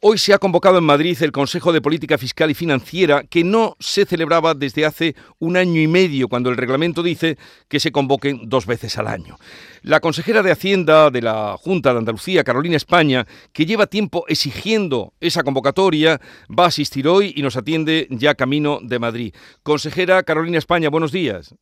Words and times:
Hoy 0.00 0.16
se 0.16 0.32
ha 0.32 0.38
convocado 0.38 0.78
en 0.78 0.84
Madrid 0.84 1.18
el 1.22 1.32
Consejo 1.32 1.72
de 1.72 1.80
Política 1.80 2.18
Fiscal 2.18 2.52
y 2.52 2.54
Financiera, 2.54 3.24
que 3.24 3.42
no 3.42 3.76
se 3.80 4.06
celebraba 4.06 4.54
desde 4.54 4.86
hace 4.86 5.16
un 5.40 5.56
año 5.56 5.80
y 5.80 5.88
medio, 5.88 6.28
cuando 6.28 6.50
el 6.50 6.56
reglamento 6.56 7.02
dice 7.02 7.36
que 7.66 7.80
se 7.80 7.90
convoquen 7.90 8.48
dos 8.48 8.64
veces 8.64 8.96
al 8.96 9.08
año. 9.08 9.38
La 9.82 9.98
consejera 9.98 10.44
de 10.44 10.52
Hacienda 10.52 11.10
de 11.10 11.20
la 11.20 11.56
Junta 11.58 11.92
de 11.92 11.98
Andalucía, 11.98 12.44
Carolina 12.44 12.76
España, 12.76 13.26
que 13.52 13.66
lleva 13.66 13.88
tiempo 13.88 14.24
exigiendo 14.28 15.14
esa 15.18 15.42
convocatoria, 15.42 16.20
va 16.48 16.66
a 16.66 16.68
asistir 16.68 17.08
hoy 17.08 17.32
y 17.34 17.42
nos 17.42 17.56
atiende 17.56 18.06
ya 18.08 18.36
camino 18.36 18.78
de 18.80 19.00
Madrid. 19.00 19.34
Consejera 19.64 20.22
Carolina 20.22 20.58
España, 20.58 20.90
buenos 20.90 21.10
días. 21.10 21.56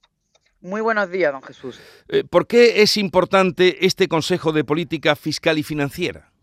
Muy 0.60 0.82
buenos 0.82 1.10
días, 1.10 1.32
don 1.32 1.42
Jesús. 1.42 1.80
Eh, 2.08 2.22
¿Por 2.28 2.46
qué 2.46 2.82
es 2.82 2.98
importante 2.98 3.86
este 3.86 4.08
Consejo 4.08 4.52
de 4.52 4.62
Política 4.62 5.16
Fiscal 5.16 5.56
y 5.56 5.62
Financiera? 5.62 6.35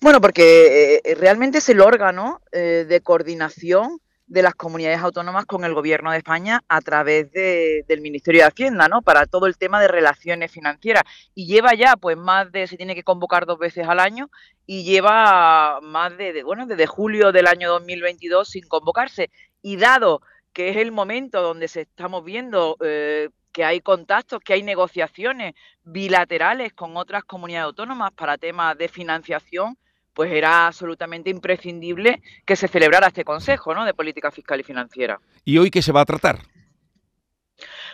Bueno, 0.00 0.20
porque 0.20 1.00
eh, 1.04 1.14
realmente 1.16 1.58
es 1.58 1.68
el 1.68 1.80
órgano 1.80 2.40
eh, 2.52 2.86
de 2.88 3.00
coordinación 3.00 3.98
de 4.28 4.42
las 4.42 4.54
comunidades 4.54 5.00
autónomas 5.00 5.46
con 5.46 5.64
el 5.64 5.74
Gobierno 5.74 6.12
de 6.12 6.18
España 6.18 6.62
a 6.68 6.80
través 6.82 7.32
del 7.32 8.00
Ministerio 8.02 8.42
de 8.42 8.46
Hacienda, 8.46 8.86
¿no? 8.86 9.00
Para 9.00 9.26
todo 9.26 9.46
el 9.46 9.56
tema 9.56 9.80
de 9.80 9.88
relaciones 9.88 10.52
financieras. 10.52 11.02
Y 11.34 11.46
lleva 11.46 11.74
ya, 11.74 11.96
pues, 11.96 12.16
más 12.16 12.52
de, 12.52 12.66
se 12.66 12.76
tiene 12.76 12.94
que 12.94 13.02
convocar 13.02 13.46
dos 13.46 13.58
veces 13.58 13.88
al 13.88 13.98
año 13.98 14.30
y 14.66 14.84
lleva 14.84 15.80
más 15.80 16.16
de, 16.18 16.42
bueno, 16.42 16.66
desde 16.66 16.86
julio 16.86 17.32
del 17.32 17.46
año 17.46 17.70
2022 17.70 18.50
sin 18.50 18.68
convocarse. 18.68 19.30
Y 19.62 19.76
dado 19.76 20.20
que 20.52 20.70
es 20.70 20.76
el 20.76 20.92
momento 20.92 21.40
donde 21.40 21.68
se 21.68 21.82
estamos 21.82 22.24
viendo 22.24 22.76
eh, 22.84 23.30
que 23.52 23.64
hay 23.64 23.80
contactos, 23.80 24.40
que 24.44 24.52
hay 24.52 24.62
negociaciones 24.62 25.54
bilaterales 25.84 26.72
con 26.74 26.96
otras 26.96 27.24
comunidades 27.24 27.66
autónomas 27.66 28.12
para 28.12 28.38
temas 28.38 28.76
de 28.76 28.88
financiación, 28.88 29.78
pues 30.18 30.32
era 30.32 30.66
absolutamente 30.66 31.30
imprescindible 31.30 32.20
que 32.44 32.56
se 32.56 32.66
celebrara 32.66 33.06
este 33.06 33.24
Consejo 33.24 33.72
¿no? 33.72 33.84
de 33.84 33.94
Política 33.94 34.32
Fiscal 34.32 34.58
y 34.58 34.64
Financiera. 34.64 35.20
¿Y 35.44 35.58
hoy 35.58 35.70
qué 35.70 35.80
se 35.80 35.92
va 35.92 36.00
a 36.00 36.04
tratar? 36.04 36.40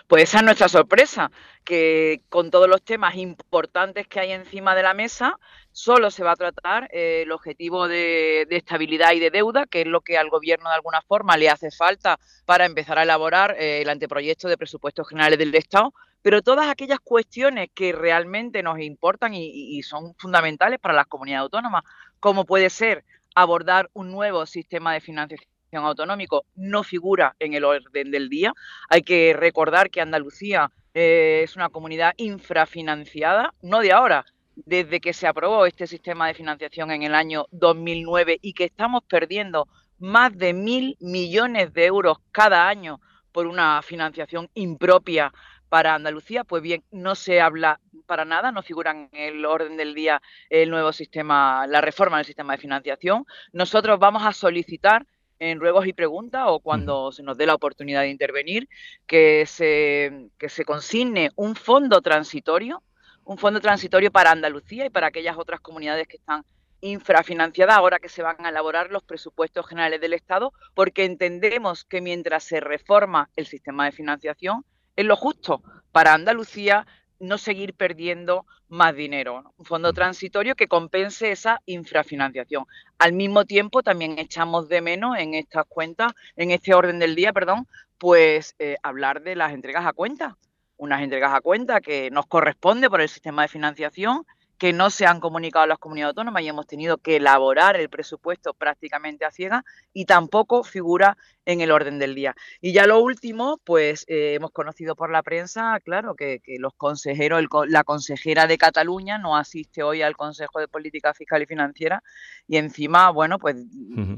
Pues 0.09 0.23
esa 0.23 0.39
es 0.39 0.45
nuestra 0.45 0.71
sorpresa, 0.71 1.31
que 1.65 2.23
con 2.31 2.51
todos 2.51 2.67
los 2.67 2.83
temas 2.83 3.17
importantes 3.17 4.09
que 4.09 4.21
hay 4.21 4.33
encima 4.33 4.75
de 4.75 4.83
la 4.83 4.95
mesa, 4.95 5.39
solo 5.71 6.11
se 6.11 6.25
va 6.25 6.33
a 6.33 6.37
tratar 6.37 6.89
eh, 6.93 7.25
el 7.27 7.31
objetivo 7.33 7.89
de, 7.89 8.47
estabilidad 8.49 9.13
y 9.13 9.21
de 9.21 9.31
deuda, 9.31 9.67
que 9.67 9.83
es 9.83 9.87
lo 9.87 10.01
que 10.01 10.17
al 10.17 10.31
Gobierno 10.31 10.71
de 10.71 10.77
alguna 10.77 11.03
forma 11.03 11.37
le 11.37 11.51
hace 11.51 11.71
falta 11.71 12.19
para 12.47 12.65
empezar 12.65 12.99
a 12.99 13.03
elaborar 13.03 13.55
eh, 13.59 13.83
el 13.83 13.91
anteproyecto 13.91 14.49
de 14.49 14.57
presupuestos 14.57 15.07
generales 15.07 15.39
del 15.39 15.55
Estado, 15.55 15.93
pero 16.25 16.41
todas 16.41 16.69
aquellas 16.69 17.01
cuestiones 17.01 17.69
que 17.75 17.93
realmente 17.93 18.63
nos 18.63 18.81
importan 18.81 19.35
y, 19.35 19.83
son 19.83 20.15
fundamentales 20.15 20.81
para 20.81 20.95
las 20.95 21.07
comunidades 21.07 21.43
autónomas, 21.43 21.85
como 22.25 22.47
puede 22.47 22.71
ser 22.71 23.05
abordar 23.35 23.91
un 23.93 24.11
nuevo 24.11 24.47
sistema 24.47 24.95
de 24.95 25.03
financiación 25.03 25.85
autonómico, 25.85 26.47
no 26.57 26.83
figura 26.83 27.37
en 27.39 27.53
el 27.53 27.65
orden 27.65 28.11
del 28.11 28.31
día. 28.31 28.55
Hay 28.89 29.03
que 29.03 29.35
recordar 29.39 29.91
que 29.91 30.01
Andalucía 30.01 30.71
eh, 30.95 31.43
es 31.45 31.55
una 31.55 31.69
comunidad 31.69 32.15
infrafinanciada, 32.17 33.53
no 33.61 33.81
de 33.81 33.93
ahora, 33.93 34.25
desde 34.57 35.03
que 35.03 35.13
se 35.13 35.27
aprobó 35.27 35.67
este 35.67 35.87
sistema 35.87 36.27
de 36.27 36.33
financiación 36.33 36.93
en 36.93 37.03
el 37.03 37.15
año 37.15 37.45
2009 37.51 38.39
y 38.41 38.55
que 38.55 38.65
estamos 38.65 39.03
perdiendo 39.07 39.69
más 39.99 40.35
de 40.35 40.55
mil 40.55 40.97
millones 41.01 41.75
de 41.75 41.85
euros 41.85 42.17
cada 42.33 42.67
año 42.67 43.03
por 43.33 43.47
una 43.47 43.83
financiación 43.83 44.49
impropia 44.55 45.31
para 45.69 45.95
Andalucía, 45.95 46.45
pues 46.45 46.63
bien, 46.63 46.85
no 46.91 47.15
se 47.15 47.41
habla 47.41 47.81
para 48.07 48.25
nada, 48.25 48.53
no 48.53 48.63
figuran 48.63 49.09
en 49.13 49.37
el 49.37 49.45
orden 49.45 49.77
del 49.77 49.95
día 49.95 50.23
el 50.51 50.71
nuevo 50.71 50.93
sistema, 50.93 51.67
la 51.67 51.81
reforma 51.81 52.19
del 52.19 52.27
sistema 52.27 52.53
de 52.55 52.61
financiación. 52.61 53.25
Nosotros 53.53 53.99
vamos 53.99 54.25
a 54.25 54.33
solicitar 54.33 55.07
en 55.39 55.61
ruegos 55.61 55.87
y 55.87 55.93
preguntas 55.93 56.45
o 56.47 56.61
cuando 56.61 57.13
se 57.13 57.23
nos 57.23 57.37
dé 57.37 57.47
la 57.47 57.55
oportunidad 57.55 58.03
de 58.03 58.09
intervenir 58.09 58.69
que 59.07 59.47
se, 59.47 60.29
que 60.39 60.49
se 60.49 60.65
consigne 60.65 61.31
un 61.37 61.57
fondo 61.57 62.01
transitorio, 62.01 62.83
un 63.25 63.39
fondo 63.39 63.61
transitorio 63.61 64.11
para 64.13 64.31
Andalucía 64.31 64.87
y 64.87 64.91
para 64.91 65.09
aquellas 65.09 65.37
otras 65.37 65.61
comunidades 65.61 66.07
que 66.07 66.17
están 66.17 66.45
infrafinanciadas 66.81 67.77
ahora 67.77 67.99
que 67.99 68.11
se 68.11 68.23
van 68.23 68.45
a 68.45 68.51
elaborar 68.51 68.91
los 68.91 69.03
presupuestos 69.03 69.67
generales 69.67 70.01
del 70.03 70.13
Estado, 70.13 70.53
porque 70.75 71.07
entendemos 71.07 71.85
que 71.85 72.03
mientras 72.03 72.45
se 72.45 72.61
reforma 72.61 73.31
el 73.37 73.47
sistema 73.47 73.87
de 73.87 73.93
financiación, 73.93 74.67
es 74.97 75.05
lo 75.05 75.17
justo 75.17 75.63
para 75.93 76.15
Andalucía 76.15 76.87
no 77.19 77.39
seguir 77.39 77.75
perdiendo 77.75 78.47
más 78.69 78.95
dinero. 78.95 79.55
Un 79.57 79.65
fondo 79.65 79.93
transitorio 79.93 80.55
que 80.55 80.67
compense 80.67 81.31
esa 81.31 81.61
infrafinanciación. 81.67 82.67
Al 82.99 83.13
mismo 83.13 83.45
tiempo, 83.45 83.83
también 83.83 84.19
echamos 84.19 84.69
de 84.69 84.81
menos 84.81 85.17
en 85.19 85.35
estas 85.35 85.65
cuentas, 85.67 86.13
en 86.37 86.51
este 86.51 86.75
orden 86.75 86.99
del 86.99 87.15
día, 87.15 87.33
perdón, 87.33 87.69
pues 87.99 88.55
eh, 88.59 88.77
hablar 88.83 89.23
de 89.23 89.37
las 89.37 89.53
entregas 89.53 89.87
a 89.87 89.93
cuenta. 89.93 90.37
Unas 90.77 91.03
entregas 91.03 91.33
a 91.33 91.41
cuenta 91.41 91.81
que 91.81 92.11
nos 92.11 92.27
corresponde 92.27 92.91
por 92.91 93.01
el 93.01 93.09
sistema 93.09 93.43
de 93.43 93.49
financiación 93.49 94.27
que 94.59 94.73
no 94.73 94.91
se 94.91 95.07
han 95.07 95.21
comunicado 95.21 95.65
a 95.65 95.67
las 95.67 95.79
comunidades 95.79 96.11
autónomas 96.11 96.43
y 96.43 96.49
hemos 96.49 96.67
tenido 96.67 96.99
que 96.99 97.17
elaborar 97.17 97.77
el 97.77 97.89
presupuesto 97.89 98.55
prácticamente 98.55 99.25
a 99.25 99.31
ciega 99.31 99.65
y 99.93 100.05
tampoco 100.05 100.63
figura 100.65 101.17
en 101.45 101.61
el 101.61 101.71
orden 101.71 101.99
del 101.99 102.15
día. 102.15 102.35
Y 102.61 102.73
ya 102.73 102.87
lo 102.87 103.01
último, 103.01 103.61
pues 103.65 104.05
eh, 104.09 104.35
hemos 104.35 104.51
conocido 104.53 104.97
por 104.97 105.11
la 105.11 105.23
prensa, 105.23 105.79
claro, 105.85 106.15
que, 106.15 106.41
los 106.59 106.73
consejeros, 106.75 107.45
la 107.69 107.85
consejera 107.85 108.47
de 108.47 108.59
Cataluña 108.59 109.19
no 109.19 109.37
asiste 109.37 109.83
hoy 109.83 110.03
al 110.03 110.17
Consejo 110.17 110.61
de 110.61 110.69
Política 110.69 111.13
Fiscal 111.15 111.43
y 111.43 111.47
Financiera 111.47 112.03
y 112.47 112.57
encima, 112.57 113.11
bueno, 113.11 113.39
pues 113.39 113.57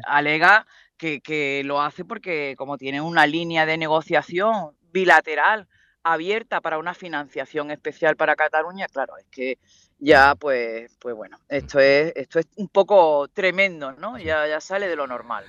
alega 0.07 0.67
que, 0.97 1.21
que 1.21 1.63
lo 1.65 1.81
hace 1.81 2.05
porque 2.05 2.55
como 2.57 2.79
tiene 2.79 3.01
una 3.01 3.27
línea 3.27 3.67
de 3.67 3.79
negociación 3.79 4.77
bilateral 4.93 5.69
abierta 6.13 6.61
para 6.61 6.79
una 6.79 6.95
financiación 6.95 7.71
especial 7.71 8.17
para 8.17 8.37
Cataluña, 8.37 8.87
claro, 8.87 9.17
es 9.19 9.27
que 9.31 9.59
ya 9.99 10.35
pues, 10.35 10.97
pues 11.01 11.15
bueno, 11.15 11.39
esto 11.49 11.81
es, 11.81 12.13
esto 12.17 12.39
es 12.39 12.47
un 12.57 12.69
poco 12.69 13.29
tremendo, 13.29 13.93
¿no? 13.93 14.19
Ya, 14.19 14.47
ya 14.47 14.61
sale 14.61 14.89
de 14.89 14.97
lo 14.97 15.07
normal. 15.07 15.45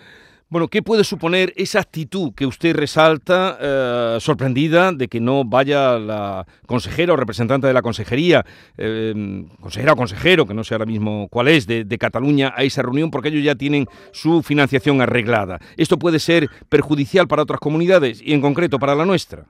Bueno, 0.49 0.69
¿qué 0.69 0.81
puede 0.81 1.03
suponer 1.03 1.51
esa 1.57 1.81
actitud 1.81 2.33
que 2.33 2.45
usted 2.45 2.73
resalta, 2.73 3.57
eh, 3.59 4.17
sorprendida 4.21 4.93
de 4.93 5.09
que 5.09 5.19
no 5.19 5.43
vaya 5.43 5.99
la 5.99 6.47
consejera 6.65 7.11
o 7.11 7.17
representante 7.17 7.67
de 7.67 7.73
la 7.73 7.81
consejería, 7.81 8.45
eh, 8.77 9.43
consejera 9.59 9.91
o 9.91 9.97
consejero, 9.97 10.45
que 10.47 10.53
no 10.53 10.63
sé 10.63 10.73
ahora 10.73 10.85
mismo 10.85 11.27
cuál 11.29 11.49
es, 11.49 11.67
de, 11.67 11.85
Cataluña 11.99 12.53
a 12.55 12.63
esa 12.63 12.81
reunión, 12.81 13.11
porque 13.11 13.27
ellos 13.27 13.43
ya 13.43 13.55
tienen 13.55 13.87
su 14.13 14.41
financiación 14.41 15.01
arreglada? 15.01 15.59
¿Esto 15.75 15.99
puede 15.99 16.19
ser 16.19 16.49
perjudicial 16.69 17.27
para 17.27 17.41
otras 17.41 17.59
comunidades 17.59 18.21
y 18.23 18.31
en 18.31 18.39
concreto 18.39 18.79
para 18.79 18.95
la 18.95 19.05
nuestra? 19.05 19.47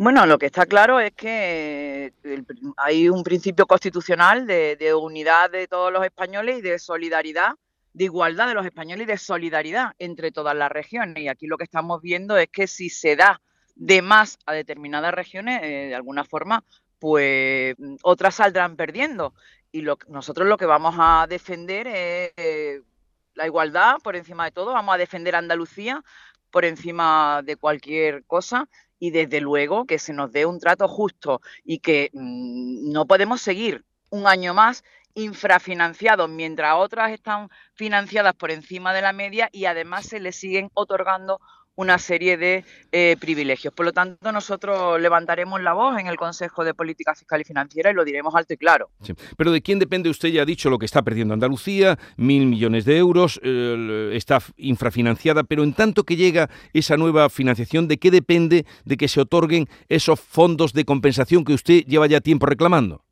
Bueno, 0.00 0.26
lo 0.26 0.38
que 0.38 0.46
está 0.46 0.64
claro 0.64 1.00
es 1.00 1.12
que 1.12 2.12
hay 2.76 3.08
un 3.08 3.24
principio 3.24 3.66
constitucional 3.66 4.46
de, 4.46 4.94
unidad 4.94 5.50
de 5.50 5.66
todos 5.66 5.92
los 5.92 6.04
españoles 6.04 6.58
y 6.58 6.62
de 6.62 6.78
solidaridad, 6.78 7.54
de 7.94 8.04
igualdad 8.04 8.46
de 8.46 8.54
los 8.54 8.64
españoles 8.64 9.02
y 9.02 9.10
de 9.10 9.18
solidaridad 9.18 9.96
entre 9.98 10.30
todas 10.30 10.54
las 10.54 10.70
regiones. 10.70 11.24
Y 11.24 11.26
aquí 11.26 11.48
lo 11.48 11.58
que 11.58 11.64
estamos 11.64 12.00
viendo 12.00 12.36
es 12.36 12.46
que 12.46 12.68
si 12.68 12.90
se 12.90 13.16
da 13.16 13.40
de 13.74 14.00
más 14.00 14.38
a 14.46 14.52
determinadas 14.52 15.12
regiones, 15.12 15.62
eh, 15.64 15.88
de 15.88 15.94
alguna 15.96 16.22
forma, 16.22 16.62
pues 17.00 17.74
otras 18.04 18.36
saldrán 18.36 18.76
perdiendo. 18.76 19.34
Y 19.72 19.82
nosotros 19.82 20.46
lo 20.46 20.58
que 20.58 20.66
vamos 20.66 20.94
a 20.96 21.26
defender 21.28 21.88
es 21.88 22.32
eh, 22.36 22.82
la 23.34 23.46
igualdad 23.46 23.96
por 24.04 24.14
encima 24.14 24.44
de 24.44 24.52
todo, 24.52 24.74
vamos 24.74 24.94
a 24.94 24.98
defender 24.98 25.34
a 25.34 25.38
Andalucía 25.38 26.04
por 26.52 26.64
encima 26.64 27.42
de 27.44 27.56
cualquier 27.56 28.24
cosa 28.26 28.68
y 28.98 29.10
desde 29.10 29.40
luego 29.40 29.86
que 29.86 29.98
se 29.98 30.12
nos 30.12 30.32
dé 30.32 30.46
un 30.46 30.60
trato 30.60 30.88
justo 30.88 31.40
y 31.64 31.78
que 31.78 32.10
mm, 32.12 32.90
no 32.92 33.06
podemos 33.06 33.40
seguir 33.40 33.84
un 34.10 34.26
año 34.26 34.54
más 34.54 34.84
infrafinanciados 35.14 36.28
mientras 36.30 36.74
otras 36.76 37.10
están 37.10 37.48
financiadas 37.74 38.34
por 38.34 38.50
encima 38.50 38.94
de 38.94 39.02
la 39.02 39.12
media 39.12 39.48
y 39.52 39.64
además 39.64 40.06
se 40.06 40.20
les 40.20 40.36
siguen 40.36 40.70
otorgando 40.74 41.40
una 41.78 41.96
serie 41.98 42.36
de 42.36 42.64
eh, 42.90 43.16
privilegios. 43.20 43.72
Por 43.72 43.86
lo 43.86 43.92
tanto, 43.92 44.32
nosotros 44.32 45.00
levantaremos 45.00 45.62
la 45.62 45.74
voz 45.74 45.96
en 46.00 46.08
el 46.08 46.16
Consejo 46.16 46.64
de 46.64 46.74
Política 46.74 47.14
Fiscal 47.14 47.40
y 47.40 47.44
Financiera 47.44 47.92
y 47.92 47.94
lo 47.94 48.04
diremos 48.04 48.34
alto 48.34 48.52
y 48.52 48.56
claro. 48.56 48.90
Pero 49.36 49.52
¿de 49.52 49.62
quién 49.62 49.78
depende? 49.78 50.10
Usted 50.10 50.30
ya 50.30 50.42
ha 50.42 50.44
dicho 50.44 50.70
lo 50.70 50.78
que 50.78 50.86
está 50.86 51.02
perdiendo 51.02 51.34
Andalucía, 51.34 51.96
mil 52.16 52.46
millones 52.46 52.84
de 52.84 52.98
euros, 52.98 53.40
está 53.44 54.40
infrafinanciada, 54.56 55.44
pero 55.44 55.62
en 55.62 55.72
tanto 55.72 56.02
que 56.02 56.16
llega 56.16 56.50
esa 56.72 56.96
nueva 56.96 57.30
financiación, 57.30 57.86
¿de 57.86 57.98
qué 57.98 58.10
depende 58.10 58.66
de 58.84 58.96
que 58.96 59.06
se 59.06 59.20
otorguen 59.20 59.68
esos 59.88 60.18
fondos 60.18 60.72
de 60.72 60.84
compensación 60.84 61.44
que 61.44 61.52
usted 61.52 61.84
lleva 61.84 62.08
ya 62.08 62.20
tiempo 62.20 62.46
reclamando? 62.46 63.04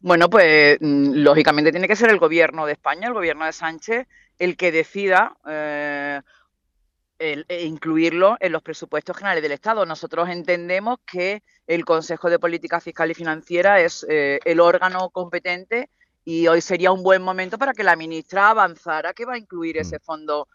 Bueno, 0.00 0.30
pues 0.30 0.78
mm, 0.80 1.16
lógicamente 1.16 1.70
tiene 1.70 1.86
que 1.86 1.96
ser 1.96 2.08
el 2.08 2.18
gobierno 2.18 2.64
de 2.64 2.72
España, 2.72 3.08
el 3.08 3.14
gobierno 3.14 3.44
de 3.44 3.52
Sánchez, 3.52 4.06
el 4.38 4.56
que 4.56 4.72
decida 4.72 5.36
eh, 5.46 6.22
e 7.22 7.64
incluirlo 7.64 8.36
en 8.40 8.52
los 8.52 8.62
presupuestos 8.62 9.16
generales 9.16 9.42
del 9.42 9.52
Estado. 9.52 9.86
Nosotros 9.86 10.28
entendemos 10.28 10.98
que 11.06 11.42
el 11.66 11.84
Consejo 11.84 12.28
de 12.28 12.38
Política 12.38 12.80
Fiscal 12.80 13.10
y 13.10 13.14
Financiera 13.14 13.80
es 13.80 14.04
eh, 14.08 14.40
el 14.44 14.58
órgano 14.58 15.10
competente 15.10 15.88
y 16.24 16.48
hoy 16.48 16.60
sería 16.60 16.90
un 16.92 17.02
buen 17.02 17.22
momento 17.22 17.58
para 17.58 17.72
que 17.72 17.84
la 17.84 17.96
ministra 17.96 18.50
avanzara 18.50 19.12
que 19.12 19.24
va 19.24 19.34
a 19.34 19.38
incluir 19.38 19.78
ese 19.78 19.98
mm. 19.98 20.02
fondo 20.02 20.48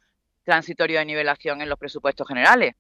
transitorio 0.44 1.00
de 1.00 1.06
nivelación 1.06 1.62
en 1.62 1.70
los 1.70 1.80
presupuestos 1.80 2.28
generales. 2.28 2.76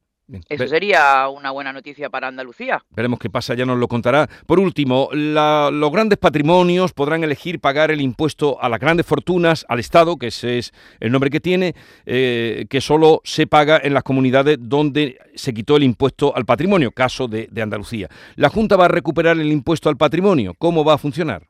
Eso 0.49 0.67
sería 0.67 1.29
una 1.29 1.51
buena 1.51 1.71
noticia 1.71 2.09
para 2.09 2.27
Andalucía. 2.27 2.83
Veremos 2.89 3.17
qué 3.19 3.29
pasa, 3.29 3.53
ya 3.53 3.65
nos 3.65 3.77
lo 3.77 3.87
contará. 3.87 4.27
Por 4.45 4.59
último, 4.59 5.09
los 5.13 5.91
grandes 5.91 6.17
patrimonios 6.17 6.91
podrán 6.91 7.23
elegir 7.23 7.61
pagar 7.61 7.91
el 7.91 8.01
impuesto 8.01 8.61
a 8.61 8.67
las 8.67 8.79
grandes 8.79 9.05
fortunas, 9.05 9.65
al 9.69 9.79
Estado, 9.79 10.17
que 10.17 10.27
ese 10.27 10.57
es 10.57 10.73
el 10.99 11.11
nombre 11.11 11.29
que 11.29 11.39
tiene, 11.39 11.75
eh, 12.05 12.65
que 12.69 12.81
solo 12.81 13.21
se 13.23 13.47
paga 13.47 13.79
en 13.81 13.93
las 13.93 14.03
comunidades 14.03 14.57
donde 14.59 15.17
se 15.35 15.53
quitó 15.53 15.77
el 15.77 15.83
impuesto 15.83 16.35
al 16.35 16.45
patrimonio, 16.45 16.91
caso 16.91 17.27
de 17.27 17.61
Andalucía. 17.61 18.09
¿La 18.35 18.49
Junta 18.49 18.75
va 18.75 18.85
a 18.85 18.89
recuperar 18.89 19.37
el 19.37 19.51
impuesto 19.51 19.87
al 19.87 19.95
patrimonio? 19.97 20.53
¿Cómo 20.57 20.83
va 20.83 20.95
a 20.95 20.97
funcionar? 20.97 21.47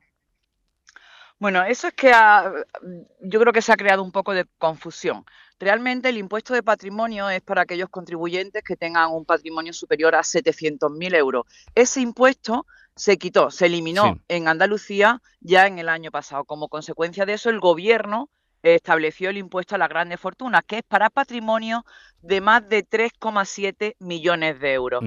Bueno, 1.39 1.63
eso 1.63 1.87
es 1.87 1.93
que 1.93 2.11
yo 3.21 3.39
creo 3.39 3.53
que 3.53 3.61
se 3.61 3.71
ha 3.71 3.77
creado 3.77 4.03
un 4.03 4.11
poco 4.11 4.33
de 4.33 4.45
confusión. 4.57 5.23
Realmente 5.59 6.09
el 6.09 6.17
impuesto 6.17 6.53
de 6.53 6.61
patrimonio 6.61 7.29
es 7.29 7.41
para 7.41 7.63
aquellos 7.63 7.89
contribuyentes 7.89 8.63
que 8.63 8.75
tengan 8.75 9.11
un 9.11 9.25
patrimonio 9.25 9.73
superior 9.73 10.15
a 10.15 10.19
700.000 10.19 11.15
euros. 11.15 11.45
Ese 11.73 12.01
impuesto 12.01 12.67
se 12.95 13.17
quitó, 13.17 13.49
se 13.51 13.67
eliminó 13.67 14.19
en 14.27 14.47
Andalucía 14.47 15.21
ya 15.39 15.67
en 15.67 15.79
el 15.79 15.89
año 15.89 16.11
pasado. 16.11 16.45
Como 16.45 16.67
consecuencia 16.67 17.25
de 17.25 17.33
eso, 17.33 17.49
el 17.49 17.59
gobierno 17.59 18.29
estableció 18.61 19.29
el 19.29 19.37
impuesto 19.37 19.75
a 19.75 19.77
las 19.77 19.89
grandes 19.89 20.19
fortunas, 20.19 20.63
que 20.65 20.79
es 20.79 20.83
para 20.83 21.09
patrimonio 21.09 21.85
de 22.21 22.41
más 22.41 22.67
de 22.67 22.87
3,7 22.87 23.95
millones 23.99 24.59
de 24.59 24.73
euros. 24.73 25.03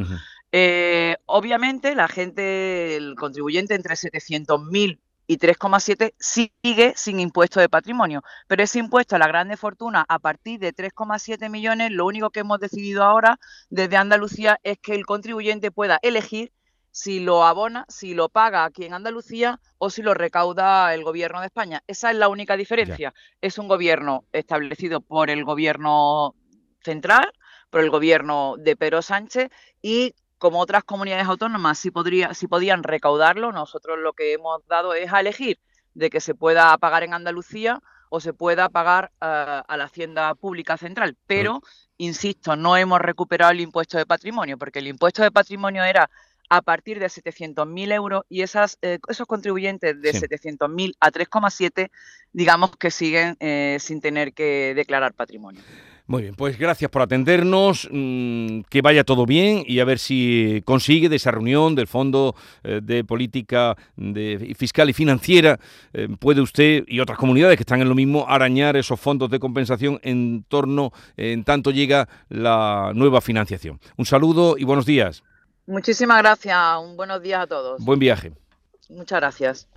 Eh, 0.53 1.17
obviamente, 1.27 1.95
la 1.95 2.09
gente, 2.09 2.97
el 2.97 3.15
contribuyente 3.17 3.75
entre 3.75 3.95
700.000 3.95 4.99
y 5.31 5.39
3,7 5.39 6.13
sigue 6.19 6.93
sin 6.97 7.21
impuesto 7.21 7.61
de 7.61 7.69
patrimonio. 7.69 8.25
Pero 8.49 8.65
ese 8.65 8.81
impuesto 8.81 9.15
a 9.15 9.21
la 9.21 9.29
grande 9.29 9.57
fortuna 9.57 10.05
a 10.09 10.19
partir 10.19 10.59
de 10.59 10.75
3,7 10.75 11.49
millones, 11.49 11.93
lo 11.93 12.05
único 12.05 12.31
que 12.31 12.41
hemos 12.41 12.59
decidido 12.59 13.05
ahora 13.05 13.39
desde 13.69 13.97
Andalucía 13.97 14.59
es 14.65 14.81
que 14.81 14.93
el 14.93 15.07
contribuyente 15.07 15.71
pueda 15.71 16.01
elegir 16.03 16.53
si 16.91 17.21
lo 17.21 17.45
abona, 17.45 17.87
si 17.89 18.13
lo 18.13 18.29
paga 18.29 18.65
aquí 18.65 18.87
en 18.87 18.93
Andalucía 18.93 19.61
o 19.79 19.89
si 19.89 20.03
lo 20.03 20.15
recauda 20.15 20.93
el 20.95 21.05
gobierno 21.05 21.39
de 21.39 21.47
España. 21.47 21.81
Esa 21.87 22.11
es 22.11 22.17
la 22.17 22.27
única 22.27 22.57
diferencia. 22.57 23.15
Es 23.41 23.57
un 23.57 23.69
gobierno 23.69 24.25
establecido 24.33 25.01
por 25.01 25.31
el 25.31 25.45
gobierno 25.45 26.35
central, 26.83 27.33
por 27.71 27.83
el 27.83 27.91
gobierno 27.91 28.57
de 28.59 28.75
Pedro 28.75 29.01
Sánchez 29.01 29.49
y 29.81 30.13
como 30.41 30.59
otras 30.59 30.85
comunidades 30.85 31.27
autónomas 31.27 31.79
sí, 31.79 31.91
podría, 31.91 32.31
podían 32.49 32.83
recaudarlo, 32.83 33.53
nosotros 33.53 33.99
lo 33.99 34.15
que 34.15 34.33
hemos 34.33 34.67
dado 34.67 34.95
es 34.95 35.13
a 35.13 35.21
elegir 35.21 35.61
de 35.93 36.09
que 36.09 36.21
se 36.21 36.35
pueda 36.35 36.77
pagar 36.79 37.03
en 37.03 37.13
Andalucía 37.13 37.83
o 38.09 38.21
se 38.21 38.33
pueda 38.33 38.71
pagar 38.71 39.13
eh, 39.21 39.63
a 39.69 39.77
la 39.77 39.85
Hacienda 39.85 40.35
Pública 40.35 40.79
Central. 40.79 41.19
Pero, 41.27 41.61
insisto, 41.99 42.57
no 42.57 42.79
hemos 42.79 43.01
recuperado 43.01 43.53
el 43.53 43.61
impuesto 43.61 43.99
de 43.99 44.07
patrimonio, 44.07 44.57
porque 44.57 44.79
el 44.79 44.89
impuesto 44.89 45.23
de 45.23 45.31
patrimonio 45.31 45.85
era 45.85 46.11
a 46.49 46.63
partir 46.63 46.99
de 46.99 47.07
700.000 47.07 47.93
euros 47.93 48.23
y 48.31 48.41
esas, 48.41 48.79
eh, 48.81 48.99
esos 49.09 49.27
contribuyentes 49.27 50.01
de 50.01 50.13
700.000 50.13 50.95
a 51.01 51.11
3,7, 51.11 51.91
digamos 52.33 52.75
que 52.79 52.91
siguen 52.91 53.37
eh, 53.41 53.77
sin 53.79 54.01
tener 54.01 54.33
que 54.33 54.73
declarar 54.75 55.13
patrimonio. 55.13 55.63
Muy 56.11 56.23
bien, 56.23 56.35
pues 56.35 56.59
gracias 56.59 56.91
por 56.91 57.03
atendernos, 57.03 57.89
mm, 57.89 58.63
que 58.69 58.83
vaya 58.83 59.05
todo 59.05 59.27
bien 59.27 59.63
y 59.65 59.79
a 59.79 59.85
ver 59.85 60.01
si 60.01 60.61
consigue 60.65 61.09
de 61.09 61.15
esa 61.15 61.31
reunión 61.31 61.77
del 61.77 61.87
Fondo 61.87 62.35
eh, 62.65 62.81
de 62.83 63.05
Política 63.05 63.77
Fiscal 64.57 64.91
y 64.91 64.93
Financiera, 64.93 65.61
eh, 65.93 66.09
puede 66.19 66.41
usted 66.41 66.83
y 66.89 66.99
otras 66.99 67.17
comunidades 67.17 67.57
que 67.57 67.63
están 67.63 67.81
en 67.81 67.89
lo 67.89 67.95
mismo 67.95 68.29
arañar 68.29 68.77
esos 68.77 68.99
fondos 68.99 69.31
de 69.31 69.39
compensación 69.39 70.01
en 70.03 70.43
torno, 70.49 70.91
en 71.17 71.45
tanto 71.45 71.71
llega 71.71 72.09
la 72.29 72.91
nueva 72.93 73.21
financiación. 73.21 73.79
Un 73.97 74.05
saludo 74.05 74.57
y 74.59 74.65
buenos 74.65 74.87
días. 74.87 75.23
Muchísimas 75.69 76.19
gracias, 76.19 76.59
un 76.83 76.97
buenos 76.97 77.23
días 77.23 77.45
a 77.45 77.47
todos. 77.47 77.85
Buen 77.85 78.01
viaje. 78.01 78.33
Muchas 78.89 79.21
gracias. 79.21 79.71